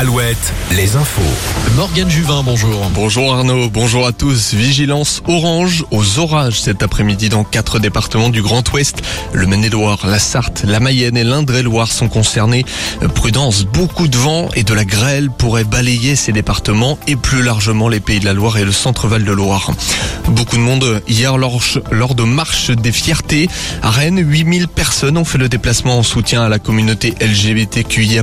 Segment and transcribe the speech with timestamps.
[0.00, 1.22] Alouette, les infos.
[1.74, 2.88] Morgane Juvin, bonjour.
[2.94, 4.54] Bonjour Arnaud, bonjour à tous.
[4.54, 9.02] Vigilance orange aux orages cet après-midi dans quatre départements du Grand Ouest.
[9.32, 12.64] Le Maine-et-Loire, la Sarthe, la Mayenne et l'Indre-et-Loire sont concernés.
[13.16, 17.88] Prudence, beaucoup de vent et de la grêle pourraient balayer ces départements et plus largement
[17.88, 19.72] les Pays de la Loire et le centre-val de Loire.
[20.30, 23.48] Beaucoup de monde hier lors, lors de marche des fiertés.
[23.82, 28.22] À Rennes, 8000 personnes ont fait le déplacement en soutien à la communauté LGBTQIA+.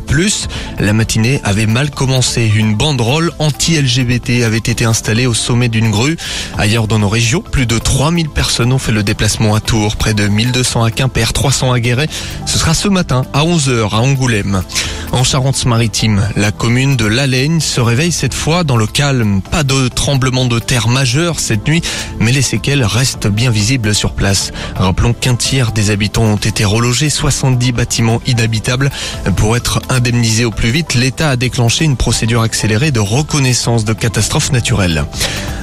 [0.79, 2.51] La matinée avait mal commencé.
[2.55, 6.17] Une banderole anti-LGBT avait été installée au sommet d'une grue.
[6.57, 10.13] Ailleurs dans nos régions, plus de 3000 personnes ont fait le déplacement à Tours, près
[10.13, 12.07] de 1200 à Quimper, 300 à Guéret.
[12.45, 14.61] Ce sera ce matin à 11h à Angoulême.
[15.11, 19.41] En Charente-Maritime, la commune de Lalagne se réveille cette fois dans le calme.
[19.41, 21.81] Pas de tremblement de terre majeur cette nuit,
[22.19, 24.51] mais les séquelles restent bien visibles sur place.
[24.75, 28.91] Rappelons qu'un tiers des habitants ont été relogés, 70 bâtiments inhabitables.
[29.35, 33.93] Pour être indemnisés au plus vite, l'État a déclenché une procédure accélérée de reconnaissance de
[33.93, 35.05] catastrophes naturelles.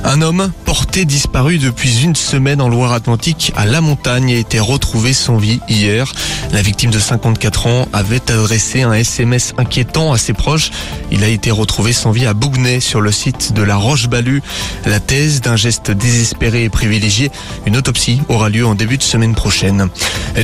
[0.04, 5.12] Un homme porté disparu depuis une semaine en Loire-Atlantique à La Montagne a été retrouvé
[5.12, 6.12] sans vie hier.
[6.52, 10.70] La victime de 54 ans avait adressé un SMS inquiétant à ses proches.
[11.12, 14.42] Il a été retrouvé sans vie à Bougnay sur le site de la Roche-Balue.
[14.86, 17.30] La thèse d'un geste désespéré et privilégié,
[17.66, 19.88] une autopsie aura lieu en début de semaine prochaine.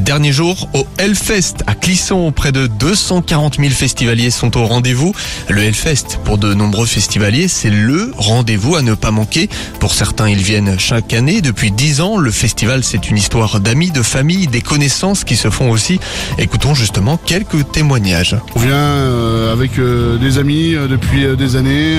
[0.01, 2.31] Dernier jour au Hellfest à Clisson.
[2.33, 5.15] Près de 240 000 festivaliers sont au rendez-vous.
[5.49, 9.48] Le Hellfest, pour de nombreux festivaliers, c'est le rendez-vous à ne pas manquer.
[9.81, 11.41] Pour certains, ils viennent chaque année.
[11.41, 15.51] Depuis dix ans, le festival, c'est une histoire d'amis, de famille, des connaissances qui se
[15.51, 16.01] font aussi.
[16.39, 18.37] Écoutons justement quelques témoignages.
[18.55, 21.99] On vient euh, avec euh, des amis euh, depuis des années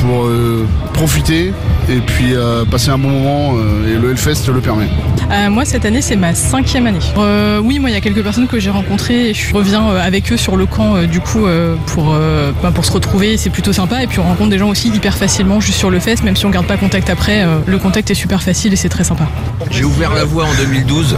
[0.00, 0.28] pour
[0.92, 1.52] profiter
[1.88, 2.34] et puis
[2.70, 3.54] passer un bon moment
[3.86, 4.86] et le Hellfest le permet.
[5.50, 6.98] moi cette année c'est ma cinquième année.
[7.62, 10.36] oui moi il y a quelques personnes que j'ai rencontrées et je reviens avec eux
[10.36, 11.46] sur le camp du coup
[11.86, 12.16] pour,
[12.62, 15.16] bah, pour se retrouver c'est plutôt sympa et puis on rencontre des gens aussi hyper
[15.16, 18.10] facilement juste sur le fest même si on garde pas contact après, euh, le contact
[18.10, 19.28] est super facile et c'est très sympa.
[19.70, 21.16] J'ai ouvert la voie en 2012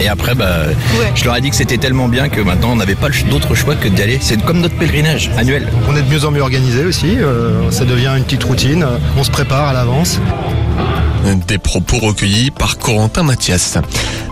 [0.00, 0.66] et après, bah,
[1.16, 3.74] je leur ai dit que c'était tellement bien que maintenant on n'avait pas d'autre choix
[3.74, 4.18] que d'y aller.
[4.20, 5.66] C'est comme notre pèlerinage annuel.
[5.88, 7.18] On est de mieux en mieux organisé aussi.
[7.18, 8.86] Euh, ça devient une petite routine.
[9.18, 10.20] On se prépare à l'avance.
[11.34, 13.78] Des propos recueillis par Corentin Mathias.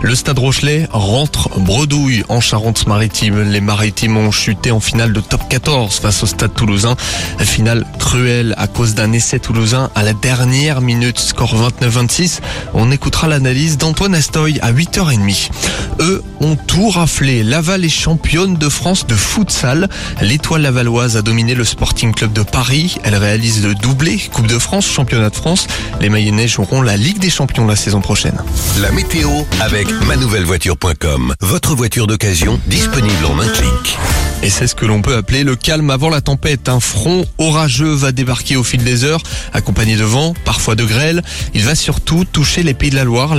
[0.01, 3.51] Le Stade Rochelet rentre bredouille en Charente-Maritime.
[3.51, 6.95] Les Maritimes ont chuté en finale de top 14 face au Stade Toulousain.
[7.39, 12.39] Finale cruelle à cause d'un essai toulousain à la dernière minute, score 29-26.
[12.73, 15.49] On écoutera l'analyse d'Antoine Astoy à 8h30.
[15.99, 17.43] Eux ont tout raflé.
[17.43, 19.89] Laval est championne de France de futsal.
[20.21, 22.97] L'étoile lavalloise a dominé le Sporting Club de Paris.
[23.03, 25.67] Elle réalise le doublé, Coupe de France, Championnat de France.
[25.99, 28.39] Les Mayennais joueront la Ligue des Champions la saison prochaine.
[28.79, 29.29] La météo
[29.59, 31.33] avec manouvellevoiture.com.
[31.41, 33.97] Votre voiture d'occasion disponible en un clic.
[34.43, 36.69] Et c'est ce que l'on peut appeler le calme avant la tempête.
[36.69, 39.23] Un front orageux va débarquer au fil des heures,
[39.53, 41.23] accompagné de vent, parfois de grêle.
[41.55, 43.33] Il va surtout toucher les pays de la Loire.